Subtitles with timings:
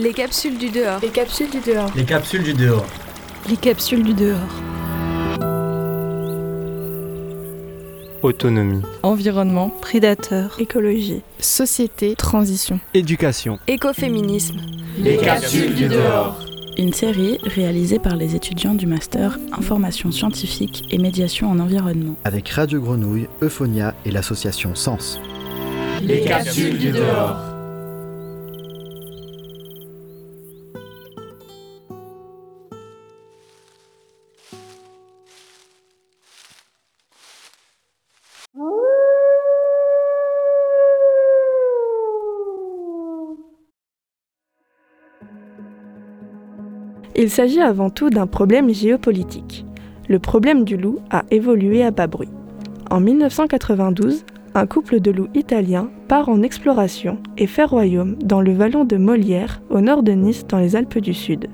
[0.00, 0.98] Les capsules du dehors.
[1.02, 1.90] Les capsules du dehors.
[1.94, 2.86] Les capsules du dehors.
[3.50, 4.38] Les capsules du dehors.
[8.22, 8.80] Autonomie.
[9.02, 9.68] Environnement.
[9.68, 10.56] Prédateur.
[10.58, 11.20] Écologie.
[11.38, 12.14] Société.
[12.14, 12.80] Transition.
[12.94, 13.58] Éducation.
[13.68, 14.62] Écoféminisme.
[14.98, 16.40] Les capsules du dehors.
[16.78, 22.16] Une série réalisée par les étudiants du master Information scientifique et médiation en environnement.
[22.24, 25.20] Avec Radio Grenouille, Euphonia et l'association Sens.
[26.00, 27.49] Les capsules du dehors.
[47.22, 49.66] Il s'agit avant tout d'un problème géopolitique.
[50.08, 52.30] Le problème du loup a évolué à bas bruit.
[52.90, 54.24] En 1992,
[54.54, 58.96] un couple de loups italiens part en exploration et fait royaume dans le vallon de
[58.96, 61.48] Molière, au nord de Nice, dans les Alpes du Sud.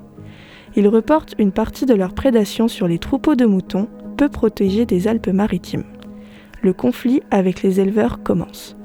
[0.76, 5.08] Ils reportent une partie de leur prédation sur les troupeaux de moutons, peu protégés des
[5.08, 5.82] Alpes-Maritimes.
[6.62, 8.76] Le conflit avec les éleveurs commence.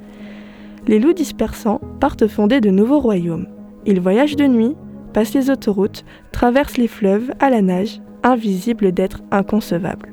[0.88, 3.46] Les loups dispersants partent fonder de nouveaux royaumes.
[3.86, 4.76] Ils voyagent de nuit,
[5.14, 10.10] passent les autoroutes, traversent les fleuves à la nage, invisibles d'êtres inconcevables.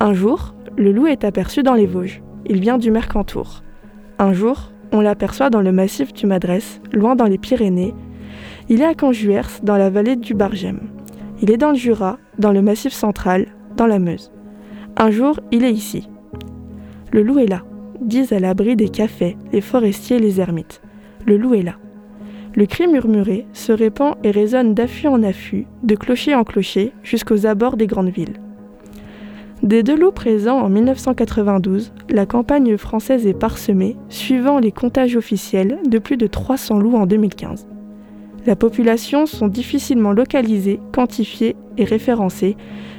[0.00, 2.22] Un jour, le loup est aperçu dans les Vosges.
[2.46, 3.62] Il vient du Mercantour.
[4.18, 7.94] Un jour, on l'aperçoit dans le massif du Madrès, loin dans les Pyrénées.
[8.68, 10.80] Il est à Canjuers, dans la vallée du Bargem.
[11.40, 13.46] Il est dans le Jura, dans le massif central,
[13.76, 14.32] dans la Meuse.
[14.96, 16.08] Un jour, il est ici.
[17.10, 17.62] Le loup est là,
[18.00, 20.80] disent à l'abri des cafés les forestiers et les ermites.
[21.26, 21.76] Le loup est là.
[22.54, 27.46] Le cri murmuré se répand et résonne d'affût en affût, de clocher en clocher, jusqu'aux
[27.46, 28.40] abords des grandes villes.
[29.62, 35.78] Des deux loups présents en 1992, la campagne française est parsemée, suivant les comptages officiels,
[35.88, 37.66] de plus de 300 loups en 2015.
[38.44, 42.56] La population sont difficilement localisées, quantifiées et référencées,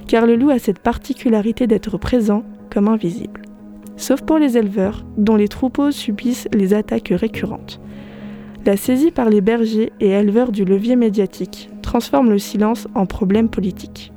[0.07, 3.41] car le loup a cette particularité d'être présent comme invisible.
[3.97, 7.82] Sauf pour les éleveurs, dont les troupeaux subissent les attaques récurrentes.
[8.65, 13.49] La saisie par les bergers et éleveurs du levier médiatique transforme le silence en problème
[13.49, 14.13] politique.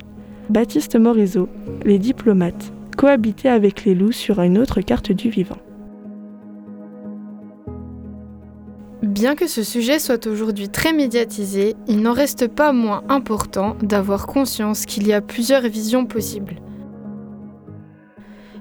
[0.50, 1.48] Baptiste Morisot,
[1.84, 5.58] les diplomates, cohabitaient avec les loups sur une autre carte du vivant.
[9.02, 14.28] Bien que ce sujet soit aujourd'hui très médiatisé, il n'en reste pas moins important d'avoir
[14.28, 16.56] conscience qu'il y a plusieurs visions possibles.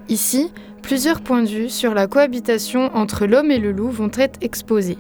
[0.10, 0.52] Ici,
[0.82, 4.98] plusieurs points de vue sur la cohabitation entre l'homme et le loup vont être exposés.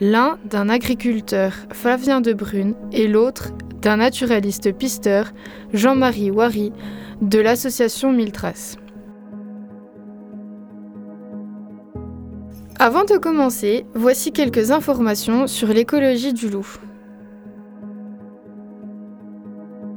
[0.00, 3.50] L'un d'un agriculteur, Flavien de Brune, et l'autre
[3.80, 5.30] d'un naturaliste pisteur,
[5.72, 6.72] Jean-Marie Wary,
[7.20, 8.76] de l'association Mille Traces.
[12.80, 16.66] Avant de commencer, voici quelques informations sur l'écologie du loup.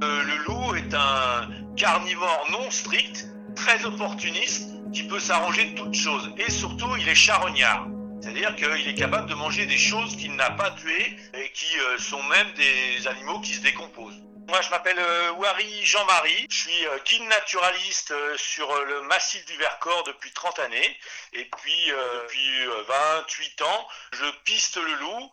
[0.04, 5.96] Euh, le loup est un carnivore non strict, très opportuniste, qui peut s'arranger de toutes
[5.96, 6.30] choses.
[6.38, 7.90] Et surtout, il est charognard.
[8.22, 11.98] C'est-à-dire qu'il est capable de manger des choses qu'il n'a pas tuées et qui euh,
[11.98, 14.22] sont même des animaux qui se décomposent.
[14.48, 16.48] Moi, je m'appelle euh, Wary Jean-Marie.
[16.50, 20.98] Je suis guide naturaliste euh, sur euh, le massif du Vercors depuis 30 années.
[21.34, 25.32] Et puis, depuis euh, 28 ans, je piste le loup.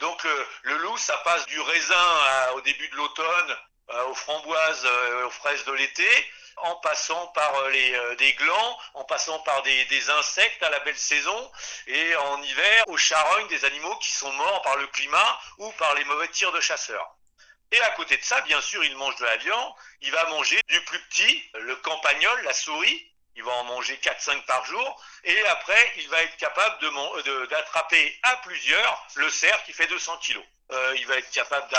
[0.00, 0.24] Donc,
[0.62, 3.56] le loup, ça passe du raisin au début de l'automne,
[4.08, 4.86] aux framboises,
[5.26, 6.06] aux fraises de l'été,
[6.62, 10.80] en passant par euh, les, euh, des glands, en passant par des, insectes à la
[10.80, 11.52] belle saison,
[11.86, 15.94] et en hiver, aux charognes des animaux qui sont morts par le climat ou par
[15.94, 17.16] les mauvais tirs de chasseurs.
[17.70, 19.74] Et à côté de ça, bien sûr, il mange de la viande.
[20.00, 23.12] Il va manger du plus petit, le campagnol, la souris.
[23.36, 25.02] Il va en manger 4-5 par jour.
[25.24, 26.78] Et après, il va être capable
[27.48, 30.44] d'attraper à plusieurs le cerf qui fait 200 kilos.
[30.72, 31.70] Euh, il va être capable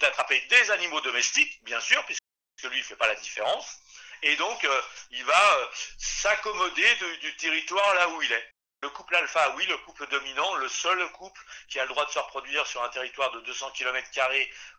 [0.00, 2.20] d'attraper des animaux domestiques, bien sûr, puisque
[2.64, 3.78] lui, il fait pas la différence.
[4.26, 5.66] Et donc, euh, il va euh,
[5.98, 8.50] s'accommoder de- du territoire là où il est.
[8.82, 12.10] Le couple alpha, oui, le couple dominant, le seul couple qui a le droit de
[12.10, 14.08] se reproduire sur un territoire de 200 km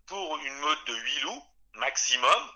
[0.07, 1.43] pour une meute de 8 loups
[1.73, 2.51] maximum.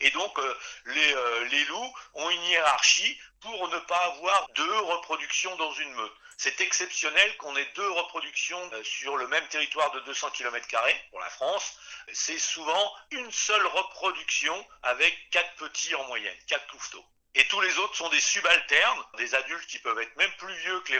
[0.00, 4.78] Et donc, euh, les, euh, les loups ont une hiérarchie pour ne pas avoir deux
[4.80, 6.12] reproductions dans une meute.
[6.36, 10.66] C'est exceptionnel qu'on ait deux reproductions euh, sur le même territoire de 200 km
[11.10, 11.78] pour la France.
[12.12, 17.04] C'est souvent une seule reproduction avec quatre petits en moyenne, quatre louveteaux.
[17.34, 20.80] Et tous les autres sont des subalternes, des adultes qui peuvent être même plus vieux
[20.80, 20.92] que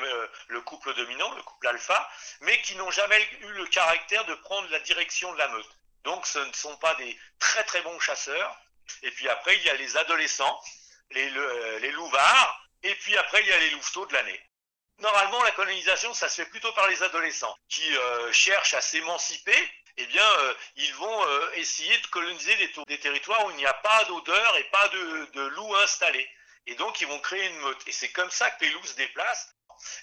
[0.48, 2.08] le couple dominant, le couple alpha,
[2.42, 5.76] mais qui n'ont jamais eu le caractère de prendre la direction de la meute.
[6.04, 8.56] Donc ce ne sont pas des très très bons chasseurs.
[9.02, 10.60] Et puis après, il y a les adolescents,
[11.10, 14.40] les, le- les louvards, et puis après, il y a les louveteaux de l'année.
[14.98, 19.56] Normalement, la colonisation, ça se fait plutôt par les adolescents qui euh, cherchent à s'émanciper
[19.96, 22.54] eh bien, euh, ils vont euh, essayer de coloniser
[22.86, 26.28] des, territoires où il n'y a pas d'odeur et pas de, de loups installés.
[26.66, 27.82] Et donc, ils vont créer une meute.
[27.86, 29.54] Et c'est comme ça que les loups se déplacent.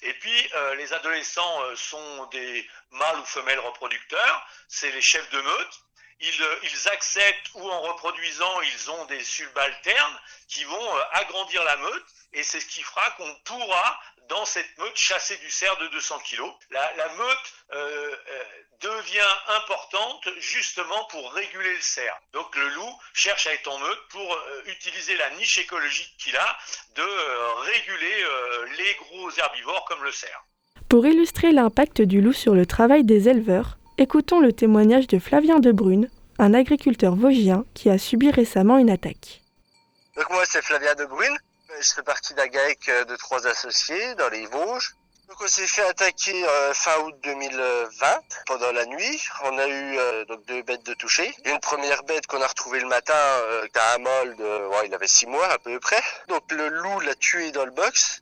[0.01, 4.47] Et puis, les adolescents sont des mâles ou femelles reproducteurs.
[4.67, 5.79] C'est les chefs de meute.
[6.19, 11.77] Ils, euh, ils, acceptent ou en reproduisant, ils ont des subalternes qui vont agrandir la
[11.77, 12.05] meute.
[12.33, 16.19] Et c'est ce qui fera qu'on pourra, dans cette meute, chasser du cerf de 200
[16.19, 16.43] kg.
[16.71, 17.53] La, meute
[18.81, 22.15] devient importante justement pour réguler le cerf.
[22.33, 26.35] Donc le loup cherche à être en meute pour euh, utiliser la niche écologique qu'il
[26.35, 26.57] a
[26.95, 30.43] de euh, réguler euh, les gros herbivores comme le cerf.
[30.89, 35.59] Pour illustrer l'impact du loup sur le travail des éleveurs, écoutons le témoignage de Flavien
[35.59, 39.41] Debrune, un agriculteur vosgien qui a subi récemment une attaque.
[40.15, 41.37] Donc moi c'est Flavien Debrune,
[41.79, 44.95] je fais partie d'un GAEC de trois associés dans les Vosges.
[45.27, 48.07] Donc on s'est fait attaquer euh, fin août 2020
[48.45, 49.21] pendant la nuit.
[49.43, 51.35] On a eu euh, donc deux bêtes de toucher.
[51.43, 55.27] Une première bête qu'on a retrouvée le matin, euh, un mâle de, il avait six
[55.27, 56.01] mois à peu près.
[56.29, 58.21] Donc le loup l'a tué dans le box.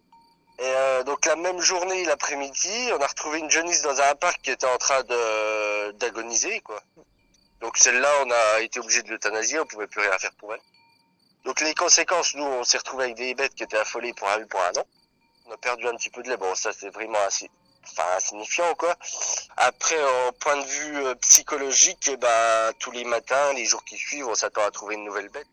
[0.57, 4.41] Et euh, donc la même journée, l'après-midi, on a retrouvé une jeunisse dans un parc
[4.41, 5.15] qui était en train de
[5.97, 6.81] d'agoniser quoi.
[7.61, 10.61] Donc celle-là, on a été obligé de l'euthanasier, on pouvait plus rien faire pour elle.
[11.45, 14.45] Donc les conséquences, nous, on s'est retrouvé avec des bêtes qui étaient affolées pour un
[14.45, 14.85] pour un an
[15.45, 16.37] on a perdu un petit peu de lait.
[16.37, 17.49] Bon, ça c'est vraiment assez,
[17.83, 18.95] enfin insignifiant quoi.
[19.57, 23.97] Après, au point de vue euh, psychologique, eh ben, tous les matins, les jours qui
[23.97, 25.47] suivent, on s'attend à trouver une nouvelle bête.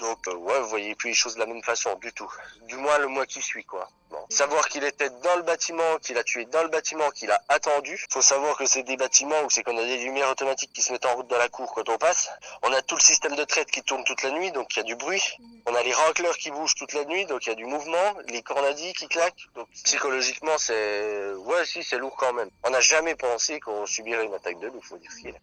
[0.00, 2.30] Donc euh, ouais, vous voyez plus les choses de la même façon du tout.
[2.62, 3.88] Du moins le mois qui suit quoi.
[4.10, 4.24] Bon.
[4.30, 8.02] Savoir qu'il était dans le bâtiment, qu'il a tué dans le bâtiment, qu'il a attendu.
[8.10, 10.90] Faut savoir que c'est des bâtiments où c'est qu'on a des lumières automatiques qui se
[10.90, 12.30] mettent en route dans la cour quand on passe.
[12.62, 14.80] On a tout le système de traite qui tourne toute la nuit, donc il y
[14.80, 15.22] a du bruit.
[15.66, 18.14] On a les racleurs qui bougent toute la nuit, donc il y a du mouvement.
[18.28, 19.48] Les cornadis qui claquent.
[19.54, 22.48] Donc psychologiquement c'est, ouais si c'est lourd quand même.
[22.64, 25.42] On n'a jamais pensé qu'on subirait une attaque de loup, faut dire ce qu'il est.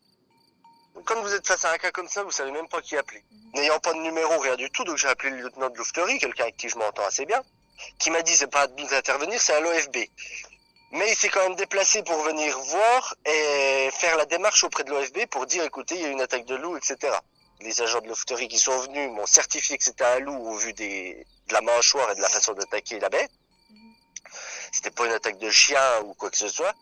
[1.05, 3.23] Quand vous êtes face à un cas comme ça, vous savez même pas qui appeler.
[3.53, 6.49] N'ayant pas de numéro, rien du tout, donc j'ai appelé le lieutenant de louveterie, quelqu'un
[6.51, 7.41] qui je m'entends assez bien,
[7.99, 9.97] qui m'a dit c'est pas à nous d'intervenir, c'est à l'OFB.
[10.91, 14.89] Mais il s'est quand même déplacé pour venir voir et faire la démarche auprès de
[14.89, 17.13] l'OFB pour dire écoutez, il y a une attaque de loup, etc.
[17.59, 20.73] Les agents de louveterie qui sont venus m'ont certifié que c'était un loup au vu
[20.73, 23.31] des, de la mâchoire et de la façon d'attaquer la bête.
[24.71, 26.73] C'était pas une attaque de chien ou quoi que ce soit.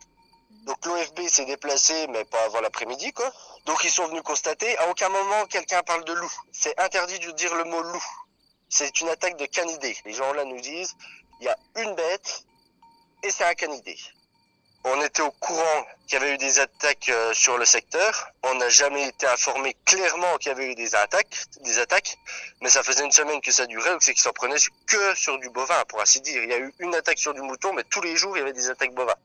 [0.66, 3.32] Donc l'OFB s'est déplacé, mais pas avant l'après-midi, quoi.
[3.66, 6.32] Donc ils sont venus constater, à aucun moment quelqu'un parle de loup.
[6.52, 8.06] C'est interdit de dire le mot loup.
[8.70, 9.98] C'est une attaque de canidé.
[10.06, 10.96] Les gens là nous disent,
[11.40, 12.44] il y a une bête
[13.24, 13.98] et c'est un canidé.
[14.88, 18.28] On était au courant qu'il y avait eu des attaques euh, sur le secteur.
[18.44, 22.20] On n'a jamais été informé clairement qu'il y avait eu des attaques, des attaques,
[22.62, 25.40] mais ça faisait une semaine que ça durait, donc c'est qu'ils s'en prenaient que sur
[25.40, 26.44] du bovin, pour ainsi dire.
[26.44, 28.44] Il y a eu une attaque sur du mouton, mais tous les jours il y
[28.44, 29.16] avait des attaques bovins.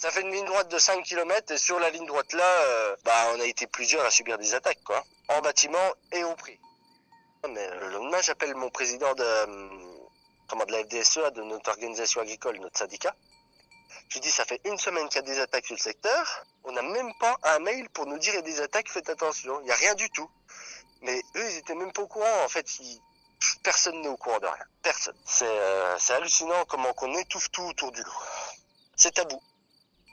[0.00, 2.96] Ça fait une ligne droite de 5 km et sur la ligne droite là, euh,
[3.04, 5.04] bah, on a été plusieurs à subir des attaques, quoi.
[5.28, 6.58] En bâtiment et au prix.
[7.50, 9.68] Mais le lendemain, j'appelle mon président de, euh,
[10.48, 13.14] comment, de la FDSEA, de notre organisation agricole, notre syndicat.
[14.08, 16.46] Je dis, ça fait une semaine qu'il y a des attaques sur le secteur.
[16.64, 19.10] On n'a même pas un mail pour nous dire il y a des attaques, faites
[19.10, 19.60] attention.
[19.60, 20.30] Il n'y a rien du tout.
[21.02, 22.44] Mais eux, ils étaient même pas au courant.
[22.46, 23.02] En fait, ils,
[23.62, 24.64] personne n'est au courant de rien.
[24.82, 25.20] Personne.
[25.26, 28.22] C'est euh, hallucinant comment qu'on étouffe tout autour du loup.
[28.96, 29.42] C'est tabou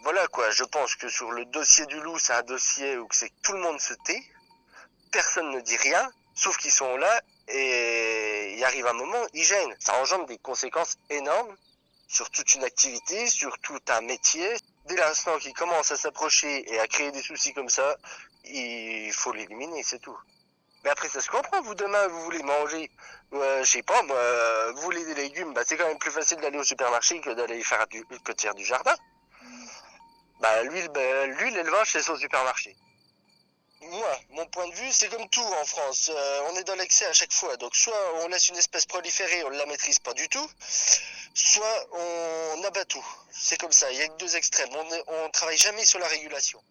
[0.04, 3.32] voilà quoi, je pense que sur le dossier du loup, c'est un dossier où c'est
[3.42, 4.24] tout le monde se tait,
[5.12, 9.76] personne ne dit rien, sauf qu'ils sont là et il arrive un moment, ils gênent.
[9.80, 11.56] Ça engendre des conséquences énormes
[12.08, 14.48] sur toute une activité, sur tout un métier.
[14.86, 17.98] Dès l'instant qu'il commence à s'approcher et à créer des soucis comme ça,
[18.46, 20.18] il faut l'éliminer, c'est tout.
[20.84, 21.62] Mais après, ça se comprend.
[21.62, 22.90] Vous, demain, vous voulez manger,
[23.34, 26.38] euh, je sais pas, moi, vous voulez des légumes, bah, c'est quand même plus facile
[26.38, 28.96] d'aller au supermarché que d'aller faire du, que de faire du jardin.
[30.40, 32.76] Bah, l'huile, bah, l'huile, l'élevage, c'est son supermarché.
[33.82, 36.12] Moi, mon point de vue, c'est comme tout en France.
[36.14, 37.56] Euh, on est dans l'excès à chaque fois.
[37.58, 40.50] Donc, soit on laisse une espèce proliférer, on ne la maîtrise pas du tout,
[41.34, 43.06] soit on abat tout.
[43.32, 43.92] C'est comme ça.
[43.92, 44.70] Il y a que deux extrêmes.
[44.76, 46.62] On ne travaille jamais sur la régulation.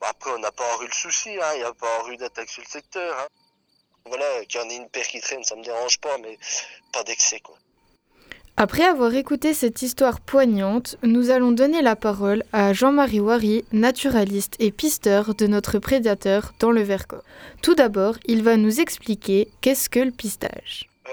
[0.00, 1.30] Bon, après, on n'a pas eu le souci.
[1.40, 1.52] Hein.
[1.54, 3.18] Il n'y a pas eu d'attaque sur le secteur.
[3.18, 3.28] Hein.
[4.06, 6.38] Voilà, qu'il y en ait une paire qui traîne, ça me dérange pas, mais
[6.92, 7.58] pas d'excès, quoi.
[8.60, 14.56] Après avoir écouté cette histoire poignante, nous allons donner la parole à Jean-Marie Wary, naturaliste
[14.58, 17.22] et pisteur de notre prédateur dans le Vercors.
[17.62, 20.88] Tout d'abord, il va nous expliquer qu'est-ce que le pistage.
[21.06, 21.12] Euh,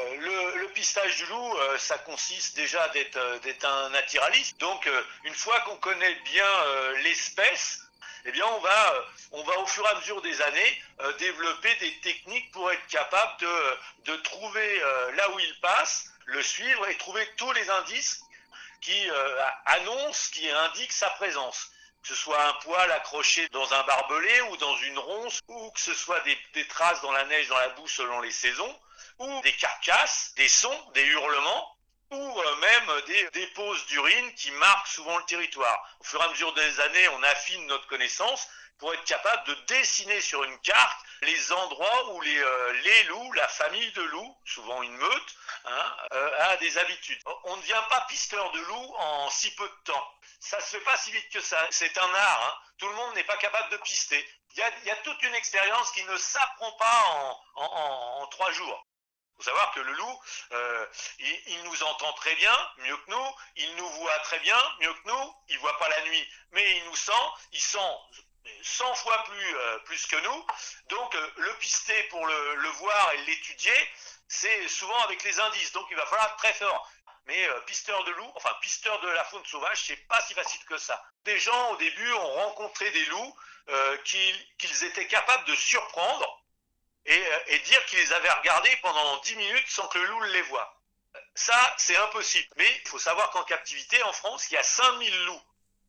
[0.57, 4.59] le, pistage du loup, euh, ça consiste déjà d'être euh, un naturaliste.
[4.59, 4.89] Donc,
[5.23, 6.49] une fois qu'on connaît bien
[7.03, 7.81] l'espèce,
[8.25, 8.93] eh bien, on va,
[9.33, 10.81] on va au fur et à mesure des années
[11.19, 13.37] développer des techniques pour être capable
[14.03, 14.79] de trouver
[15.15, 18.21] là où il passe le suivre et trouver tous les indices
[18.81, 21.69] qui euh, annoncent, qui indiquent sa présence.
[22.01, 25.79] que ce soit un poil accroché dans un barbelé ou dans une ronce, ou que
[25.79, 28.79] ce soit des, des traces dans la neige, dans la boue selon les saisons,
[29.19, 31.74] ou des carcasses, des sons, des hurlements,
[32.11, 35.97] ou euh, même des déposes d'urine qui marquent souvent le territoire.
[35.99, 38.47] Au fur et à mesure des années, on affine notre connaissance
[38.77, 43.47] pour être capable de dessiner sur une carte les endroits où les, euh, loups, la
[43.47, 45.35] famille de loups, souvent une meute,
[45.65, 47.21] hein, euh, a des habitudes.
[47.45, 50.11] On ne devient pas pisteur de loups en si peu de temps.
[50.39, 51.65] Ça se fait pas si vite que ça.
[51.71, 52.43] C'est un art.
[52.43, 52.69] Hein.
[52.77, 54.23] Tout le monde n'est pas capable de pister.
[54.51, 58.85] Il y a, toute une expérience qui ne s'apprend pas en trois jours.
[59.37, 60.19] Faut savoir que le loup,
[60.53, 60.87] euh,
[61.19, 65.07] il, nous entend très bien, mieux que nous, il nous voit très bien, mieux que
[65.07, 67.11] nous, il voit pas la nuit, mais il nous sent,
[67.51, 67.77] il sent
[68.61, 70.45] 100 fois plus, euh, plus que nous.
[70.87, 73.89] Donc euh, le pister pour le, voir et l'étudier,
[74.29, 76.89] c'est souvent avec les indices, donc il va falloir très fort.
[77.25, 80.77] Mais pisteur de loup, enfin pisteur de la faune sauvage, c'est pas si facile que
[80.77, 81.03] ça.
[81.23, 83.35] Des gens au début ont rencontré des loups
[84.03, 86.44] qu'ils étaient capables de surprendre
[87.05, 90.21] et, euh, et dire qu'ils les avaient regardés pendant 10 minutes sans que le loup
[90.23, 90.81] les voie.
[91.33, 92.47] Ça, c'est impossible.
[92.57, 95.41] Mais il faut savoir qu'en captivité, en France, il y a 5000 loups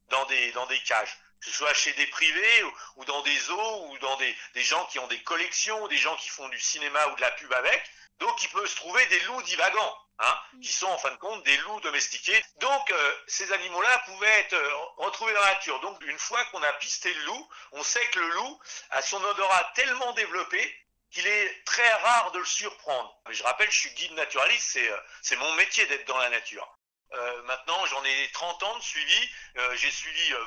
[0.09, 2.63] dans des, dans des cages que ce soit chez des privés
[2.97, 5.99] ou, dans des zoos ou dans des, des, gens qui ont des collections ou des
[5.99, 7.83] gens qui font du cinéma ou de la pub avec.
[8.19, 11.43] Donc il peut se trouver des loups divagants, hein, qui sont en fin de compte
[11.45, 12.43] des loups domestiqués.
[12.57, 15.79] Donc euh, ces animaux-là pouvaient être euh, retrouvés dans la nature.
[15.81, 19.23] Donc une fois qu'on a pisté le loup, on sait que le loup a son
[19.23, 23.19] odorat tellement développé qu'il est très rare de le surprendre.
[23.29, 24.91] Mais je rappelle, je suis guide naturaliste, c'est
[25.23, 26.77] c'est mon métier d'être dans la nature.
[27.13, 29.31] Euh, maintenant, j'en ai 30 ans de suivi.
[29.57, 30.39] Euh, j'ai suivi 20,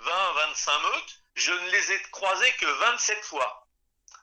[0.00, 1.20] 20, 25 meutes.
[1.34, 3.66] Je ne les ai croisés que 27 fois.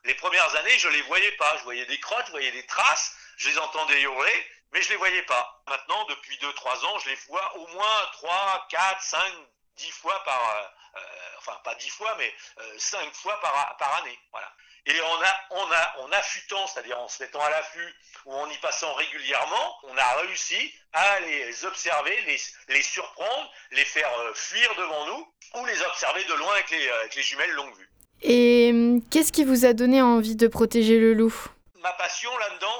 [0.04, 1.58] Les premières années, je les voyais pas.
[1.58, 4.96] Je voyais des crottes, je voyais des traces, je les entendais hurler, mais je les
[4.98, 5.64] voyais pas.
[5.68, 9.34] Maintenant, depuis 2-3 ans, je les vois au moins 3, 4, 5,
[9.78, 10.58] 10 fois par,
[10.96, 11.00] euh,
[11.38, 12.36] enfin pas 10 fois, mais
[12.78, 14.20] 5 fois par, par année.
[14.32, 14.52] Voilà.
[14.86, 17.94] Et en, a, on a, en affûtant, c'est-à-dire en se mettant à l'affût
[18.26, 22.38] ou en y passant régulièrement, on a réussi à les observer, les,
[22.68, 27.16] les surprendre, les faire fuir devant nous ou les observer de loin avec les, avec
[27.16, 27.90] les jumelles longue vue.
[28.22, 28.74] Et
[29.12, 31.36] qu'est-ce qui vous a donné envie de protéger le loup?
[31.82, 32.80] Ma passion là-dedans,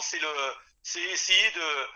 [0.82, 1.88] c'est essayer de,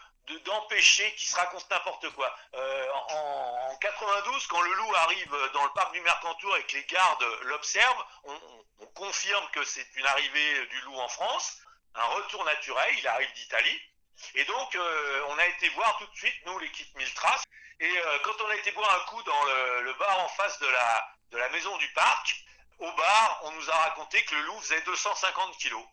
[0.46, 2.36] d'empêcher qu'il se raconte n'importe quoi.
[2.54, 6.76] Euh, en, en, 92, quand le loup arrive dans le parc du Mercantour et que
[6.76, 11.58] les gardes l'observent, on, on, on, confirme que c'est une arrivée du loup en France,
[11.96, 13.82] un retour naturel, il arrive d'Italie.
[14.36, 17.44] Et donc, euh, on a été voir tout de suite, nous, l'équipe Mille Traces.
[17.80, 20.60] Et euh, quand on a été boire un coup dans le, le, bar en face
[20.60, 22.36] de la, de la maison du parc,
[22.80, 25.86] au bar, on nous a raconté que le loup faisait 250 kilos.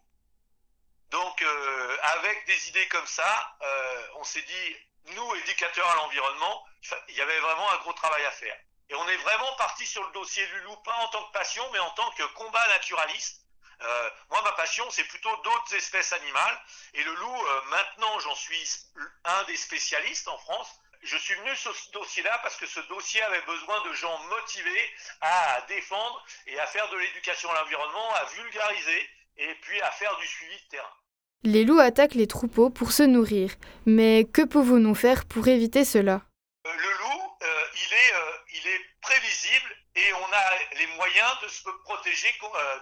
[1.10, 4.76] Donc, euh, avec des idées comme ça, euh, on s'est dit,
[5.14, 6.66] nous, éducateurs à l'environnement,
[7.08, 8.56] il y avait vraiment un gros travail à faire.
[8.88, 11.64] Et on est vraiment parti sur le dossier du loup, pas en tant que passion,
[11.72, 13.42] mais en tant que combat naturaliste.
[13.80, 16.62] Euh, moi, ma passion, c'est plutôt d'autres espèces animales.
[16.94, 18.70] Et le loup, maintenant, j'en suis
[19.24, 20.68] un des spécialistes en France.
[21.02, 24.94] Je suis venu sur ce dossier-là parce que ce dossier avait besoin de gens motivés
[25.20, 30.16] à défendre et à faire de l'éducation à l'environnement, à vulgariser et puis à faire
[30.18, 30.94] du suivi de terrain.
[31.42, 33.50] Les loups attaquent les troupeaux pour se nourrir,
[33.84, 36.22] mais que pouvons-nous faire pour éviter cela?
[36.66, 41.32] Euh, Le loup, euh, il, est, euh, il est prévisible et on a les moyens
[41.42, 42.28] de se protéger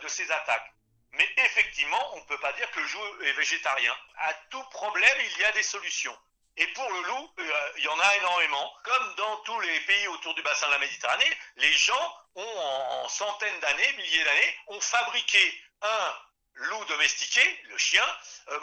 [0.03, 0.73] de ces attaques.
[1.13, 3.95] Mais effectivement, on ne peut pas dire que le loup est végétarien.
[4.17, 6.17] À tout problème, il y a des solutions.
[6.57, 8.73] Et pour le loup, euh, il y en a énormément.
[8.85, 13.05] Comme dans tous les pays autour du bassin de la Méditerranée, les gens ont en,
[13.05, 16.15] en centaines d'années, milliers d'années, ont fabriqué un
[16.55, 18.05] loup domestiqué, le chien,
[18.49, 18.61] euh,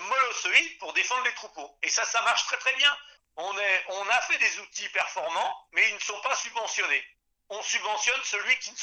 [0.79, 1.77] pour défendre les troupeaux.
[1.83, 2.97] Et ça, ça marche très très bien.
[3.35, 3.57] On,
[4.09, 7.05] a fait des outils performants, mais ils ne sont pas subventionnés.
[7.47, 8.77] On subventionne ceux qui ne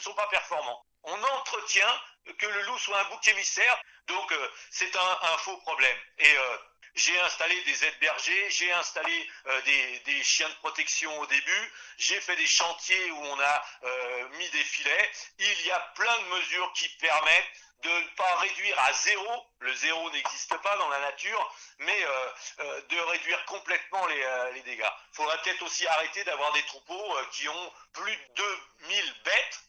[0.00, 0.84] sont pas performants.
[1.02, 2.02] On entretient
[2.38, 5.96] que le loup soit un bouc émissaire, donc euh, c'est un, un, faux problème.
[6.18, 6.58] Et euh,
[6.94, 9.60] j'ai installé des aides bergers, j'ai installé euh,
[10.04, 14.48] des, chiens de protection au début, j'ai fait des chantiers où on a euh, mis
[14.50, 15.10] des filets.
[15.38, 17.52] Il y a plein de mesures qui permettent
[17.82, 22.80] de ne pas réduire à zéro, le zéro n'existe pas dans la nature, mais euh,
[22.88, 24.90] de réduire complètement les, les dégâts.
[25.12, 29.60] Il faudra peut-être aussi arrêter d'avoir des troupeaux qui ont plus de 2000 bêtes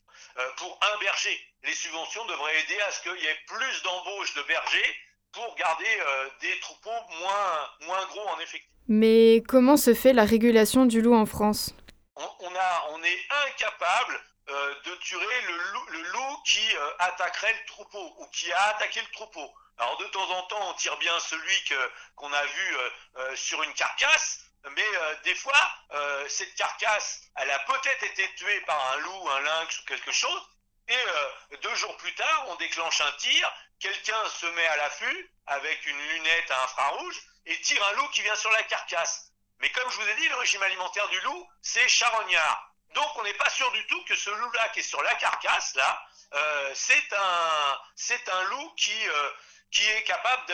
[0.58, 1.54] pour un berger.
[1.64, 5.00] Les subventions devraient aider à ce qu'il y ait plus d'embauches de bergers
[5.31, 6.01] pour garder
[6.41, 8.69] des troupeaux moins, moins gros en effectif.
[8.88, 11.74] Mais comment se fait la régulation du loup en France?
[12.15, 14.19] On, on, a, on est incapable
[14.50, 18.63] euh, de tuer le loup, le loup qui euh, attaquerait le troupeau ou qui a
[18.69, 19.48] attaqué le troupeau.
[19.77, 22.77] Alors de temps en temps, on tire bien celui que qu'on a vu
[23.17, 24.39] euh, sur une carcasse,
[24.75, 25.62] mais euh, des fois,
[25.93, 30.12] euh, cette carcasse, elle a peut-être été tuée par un loup, un lynx ou quelque
[30.12, 30.41] chose,
[30.89, 35.31] et euh, deux jours plus tard, on déclenche un tir, quelqu'un se met à l'affût
[35.46, 39.31] avec une lunette à infrarouge et tire un loup qui vient sur la carcasse.
[39.60, 42.74] Mais comme je vous ai dit, le régime alimentaire du loup, c'est charognard.
[42.96, 45.75] Donc on n'est pas sûr du tout que ce loup-là qui est sur la carcasse,
[45.75, 46.01] là,
[46.34, 47.77] euh, c'est un,
[48.34, 49.31] un loup qui, euh,
[49.72, 50.46] qui est capable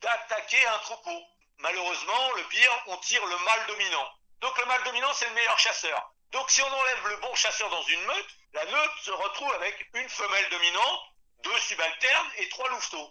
[0.00, 1.22] d'attaquer un troupeau.
[1.58, 4.08] Malheureusement, le pire, on tire le mâle dominant.
[4.40, 6.12] Donc le mâle dominant, c'est le meilleur chasseur.
[6.32, 9.88] Donc si on enlève le bon chasseur dans une meute, la meute se retrouve avec
[9.94, 11.00] une femelle dominante,
[11.42, 13.10] deux subalternes et trois louveteaux.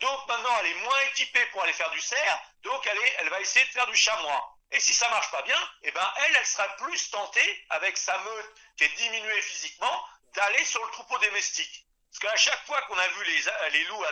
[0.00, 3.64] Donc maintenant, elle est moins équipée pour aller faire du cerf, donc elle, va essayer
[3.66, 4.56] de faire du chamois.
[4.72, 8.16] Et si ça marche pas bien, eh ben elle, elle sera plus tentée avec sa
[8.18, 10.04] meute qui est diminuée physiquement
[10.34, 11.86] d'aller sur le troupeau domestique.
[12.10, 13.24] Parce qu'à chaque fois qu'on a vu
[13.72, 14.04] les, loups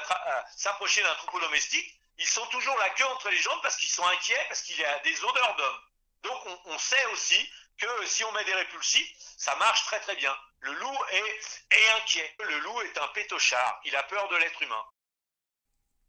[0.56, 4.06] s'approcher d'un troupeau domestique, ils sont toujours la queue entre les jambes parce qu'ils sont
[4.06, 5.80] inquiets, parce qu'il y a des odeurs d'hommes.
[6.22, 10.16] Donc on, on, sait aussi que si on met des répulsifs, ça marche très très
[10.16, 10.36] bien.
[10.60, 12.34] Le loup est, inquiet.
[12.40, 13.80] Le loup est un pétochard.
[13.84, 14.84] Il a peur de l'être humain.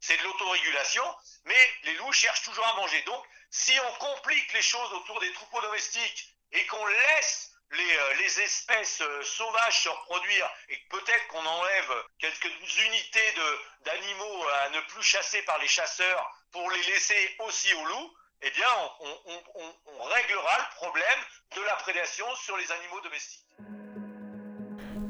[0.00, 1.04] C'est de l'autorégulation,
[1.44, 3.02] mais les loups cherchent toujours à manger.
[3.02, 8.42] Donc si on complique les choses autour des troupeaux domestiques et qu'on laisse les, euh,
[8.42, 13.34] espèces euh, sauvages se reproduire et peut-être qu'on enlève quelques unités
[13.82, 18.50] d'animaux à ne plus chasser par les chasseurs pour les laisser aussi aux loups, eh
[18.56, 18.66] bien,
[19.02, 21.20] on, réglera le problème
[21.56, 23.46] de la prédation sur les animaux domestiques.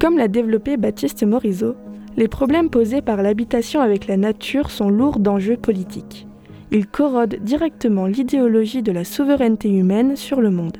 [0.01, 1.77] Comme l'a développé Baptiste Morisot,
[2.17, 6.27] les problèmes posés par l'habitation avec la nature sont lourds d'enjeux politiques.
[6.73, 10.79] Ils corrodent directement l'idéologie de la souveraineté humaine sur le monde.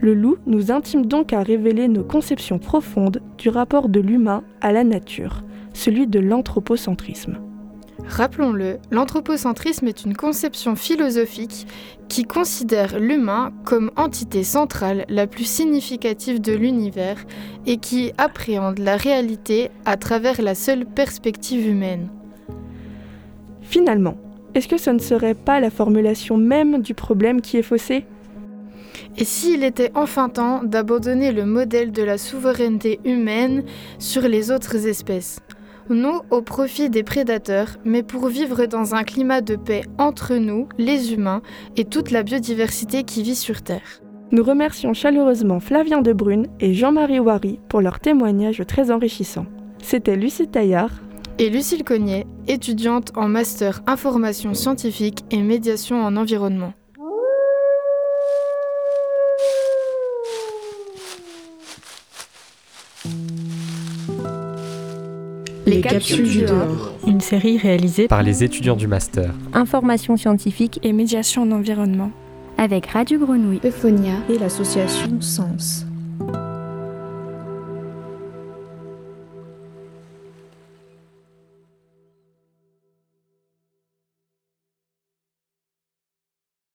[0.00, 4.72] Le loup nous intime donc à révéler nos conceptions profondes du rapport de l'humain à
[4.72, 7.38] la nature, celui de l'anthropocentrisme.
[8.08, 11.66] Rappelons-le, l'anthropocentrisme est une conception philosophique
[12.08, 17.24] qui considère l'humain comme entité centrale la plus significative de l'univers
[17.66, 22.08] et qui appréhende la réalité à travers la seule perspective humaine.
[23.62, 24.16] Finalement,
[24.54, 28.04] est-ce que ce ne serait pas la formulation même du problème qui est faussée?
[29.16, 33.64] Et s'il était enfin temps d'abandonner le modèle de la souveraineté humaine
[33.98, 35.40] sur les autres espèces?
[35.90, 40.68] Non au profit des prédateurs, mais pour vivre dans un climat de paix entre nous,
[40.78, 41.42] les humains,
[41.76, 44.00] et toute la biodiversité qui vit sur Terre.
[44.32, 49.46] Nous remercions chaleureusement Flavien Debrune et Jean-Marie Ouary pour leur témoignage très enrichissant.
[49.82, 50.92] C'était Lucie Taillard
[51.38, 56.74] et Lucille Cognet, étudiante en master information scientifique et médiation en environnement.
[65.70, 66.92] Les capsules du dehors.
[67.06, 69.32] Une série réalisée par les étudiants du master.
[69.52, 72.10] Information scientifique et médiation en environnement.
[72.58, 75.86] Avec Radio Grenouille, Euphonia et l'association Sens.